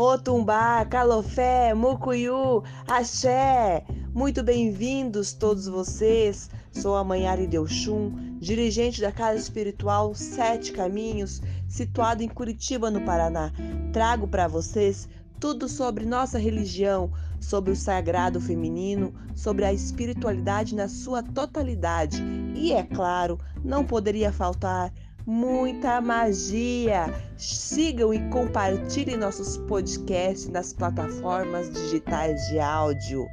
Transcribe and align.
Motumbá, 0.00 0.82
Calofé, 0.86 1.74
Mucuyu, 1.74 2.64
Axé. 2.88 3.84
Muito 4.14 4.42
bem-vindos 4.42 5.34
todos 5.34 5.66
vocês. 5.66 6.48
Sou 6.72 6.96
a 6.96 7.04
Manhari 7.04 7.46
Delchum, 7.46 8.38
dirigente 8.38 8.98
da 8.98 9.12
Casa 9.12 9.36
Espiritual 9.36 10.14
Sete 10.14 10.72
Caminhos, 10.72 11.42
situada 11.68 12.24
em 12.24 12.28
Curitiba, 12.28 12.90
no 12.90 13.02
Paraná. 13.02 13.52
Trago 13.92 14.26
para 14.26 14.48
vocês 14.48 15.06
tudo 15.38 15.68
sobre 15.68 16.06
nossa 16.06 16.38
religião, 16.38 17.12
sobre 17.38 17.70
o 17.70 17.76
sagrado 17.76 18.40
feminino, 18.40 19.12
sobre 19.34 19.66
a 19.66 19.72
espiritualidade 19.72 20.74
na 20.74 20.88
sua 20.88 21.22
totalidade 21.22 22.22
e, 22.54 22.72
é 22.72 22.82
claro, 22.82 23.38
não 23.62 23.84
poderia 23.84 24.32
faltar 24.32 24.90
muita 25.26 26.00
magia. 26.00 27.12
Sigam 27.36 28.12
e 28.12 28.20
compartilhem 28.30 29.16
nossos 29.16 29.56
podcasts 29.56 30.48
nas 30.48 30.72
plataformas 30.72 31.70
digitais 31.70 32.40
de 32.48 32.58
áudio. 32.58 33.26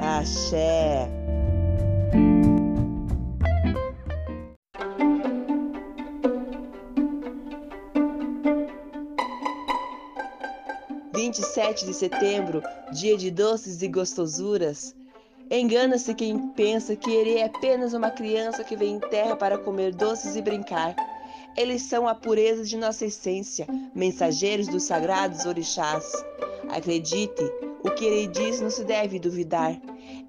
Axé! 0.00 1.08
Sete 11.54 11.84
de 11.84 11.92
setembro, 11.92 12.62
dia 12.92 13.16
de 13.16 13.30
doces 13.30 13.82
e 13.82 13.88
gostosuras. 13.88 14.94
Engana-se 15.50 16.14
quem 16.14 16.48
pensa 16.50 16.94
que 16.94 17.10
ele 17.10 17.38
é 17.38 17.44
apenas 17.44 17.92
uma 17.92 18.10
criança 18.10 18.62
que 18.62 18.76
vem 18.76 18.94
em 18.94 19.00
terra 19.00 19.34
para 19.34 19.58
comer 19.58 19.92
doces 19.92 20.36
e 20.36 20.42
brincar. 20.42 20.94
Eles 21.56 21.82
são 21.82 22.06
a 22.06 22.14
pureza 22.14 22.64
de 22.64 22.76
nossa 22.76 23.04
essência, 23.06 23.66
mensageiros 23.94 24.68
dos 24.68 24.84
sagrados 24.84 25.46
orixás. 25.46 26.12
Acredite, 26.68 27.42
o 27.82 27.90
que 27.90 28.04
ele 28.04 28.26
diz 28.28 28.60
não 28.60 28.70
se 28.70 28.84
deve 28.84 29.18
duvidar. 29.18 29.80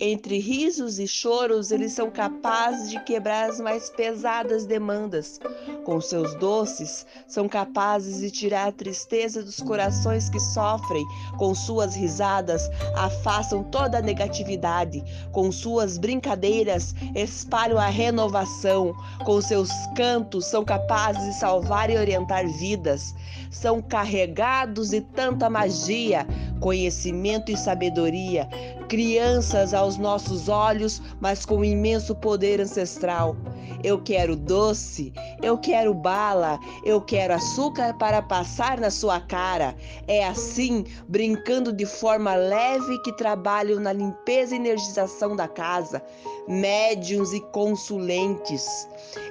Entre 0.00 0.38
risos 0.38 1.00
e 1.00 1.08
choros, 1.08 1.72
eles 1.72 1.90
são 1.90 2.08
capazes 2.08 2.88
de 2.88 3.00
quebrar 3.00 3.50
as 3.50 3.60
mais 3.60 3.90
pesadas 3.90 4.64
demandas. 4.64 5.40
Com 5.84 6.00
seus 6.00 6.36
doces, 6.36 7.04
são 7.26 7.48
capazes 7.48 8.20
de 8.20 8.30
tirar 8.30 8.68
a 8.68 8.72
tristeza 8.72 9.42
dos 9.42 9.60
corações 9.60 10.30
que 10.30 10.38
sofrem. 10.38 11.04
Com 11.36 11.52
suas 11.52 11.96
risadas, 11.96 12.70
afastam 12.94 13.64
toda 13.64 13.98
a 13.98 14.02
negatividade. 14.02 15.02
Com 15.32 15.50
suas 15.50 15.98
brincadeiras, 15.98 16.94
espalham 17.16 17.78
a 17.78 17.88
renovação. 17.88 18.94
Com 19.24 19.40
seus 19.40 19.70
cantos, 19.96 20.46
são 20.46 20.64
capazes 20.64 21.24
de 21.24 21.40
salvar 21.40 21.90
e 21.90 21.98
orientar 21.98 22.46
vidas. 22.46 23.16
São 23.50 23.82
carregados 23.82 24.90
de 24.90 25.00
tanta 25.00 25.50
magia, 25.50 26.24
conhecimento 26.60 27.50
e 27.50 27.56
sabedoria 27.56 28.48
crianças 28.88 29.74
aos 29.74 29.98
nossos 29.98 30.48
olhos, 30.48 31.00
mas 31.20 31.44
com 31.44 31.64
imenso 31.64 32.14
poder 32.14 32.60
ancestral. 32.60 33.36
Eu 33.82 34.00
quero 34.00 34.34
doce, 34.36 35.12
eu 35.42 35.56
quero 35.58 35.94
bala, 35.94 36.58
eu 36.84 37.00
quero 37.00 37.34
açúcar 37.34 37.94
para 37.94 38.20
passar 38.20 38.78
na 38.78 38.90
sua 38.90 39.20
cara. 39.20 39.76
É 40.06 40.26
assim, 40.26 40.84
brincando 41.06 41.72
de 41.72 41.86
forma 41.86 42.34
leve, 42.34 42.98
que 43.02 43.12
trabalho 43.12 43.80
na 43.80 43.92
limpeza 43.92 44.54
e 44.54 44.58
energização 44.58 45.36
da 45.36 45.46
casa, 45.46 46.02
médiums 46.46 47.32
e 47.32 47.40
consulentes. 47.40 48.88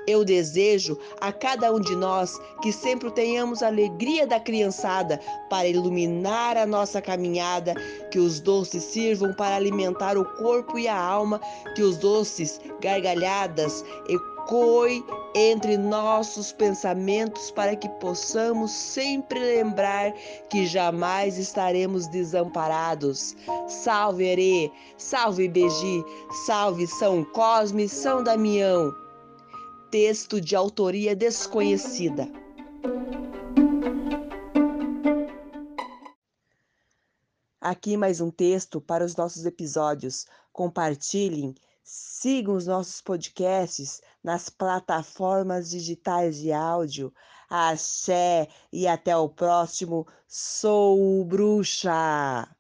Eu 0.08 0.24
desejo 0.24 0.98
a 1.20 1.32
cada 1.32 1.74
um 1.74 1.80
de 1.80 1.96
nós 1.96 2.40
que 2.62 2.72
sempre 2.72 3.12
tenhamos 3.12 3.62
a 3.62 3.68
alegria 3.68 4.26
da 4.26 4.40
criançada 4.40 5.20
para 5.50 5.68
iluminar 5.68 6.56
a 6.58 6.66
nossa 6.66 7.02
caminhada, 7.02 7.76
que 8.12 8.20
os 8.20 8.40
doces 8.40 8.84
sirvam 8.84 9.34
para 9.34 9.56
alimentar 9.56 10.18
o 10.18 10.24
corpo 10.24 10.80
e 10.80 10.88
a 10.88 10.98
alma, 10.98 11.42
que 11.76 11.82
os 11.82 11.98
doces 11.98 12.60
gargalhadas 12.80 13.84
ecoem 14.44 15.04
entre 15.36 15.78
nossos 15.78 16.52
pensamentos 16.52 17.52
para 17.52 17.76
que 17.76 17.90
possamos 18.00 18.72
sempre 18.72 19.40
lembrar 19.40 20.14
que 20.50 20.66
jamais 20.66 21.38
estaremos 21.38 22.08
desamparados. 22.08 23.36
Salve 23.68 24.26
Herê, 24.26 24.72
salve 24.98 25.48
Beji, 25.48 26.04
salve 26.46 26.88
São 26.88 27.24
Cosme, 27.26 27.90
São 27.90 28.24
Damião 28.24 28.94
texto 29.90 30.42
de 30.42 30.56
autoria 30.56 31.16
desconhecida. 31.16 32.30
Aqui 37.60 37.98
mais 37.98 38.22
um 38.22 38.30
texto 38.30 38.80
para 38.80 39.04
os 39.04 39.16
nossos 39.16 39.46
episódios. 39.46 40.26
Compartilhem, 40.52 41.56
sigam 41.84 42.56
os 42.56 42.68
nossos 42.68 43.02
podcasts 43.02 44.02
nas 44.28 44.50
plataformas 44.50 45.70
digitais 45.70 46.36
de 46.36 46.52
áudio. 46.52 47.14
Axé 47.50 48.50
e 48.74 48.86
até 48.86 49.16
o 49.16 49.30
próximo. 49.30 50.06
Sou 50.28 51.24
bruxa! 51.24 52.57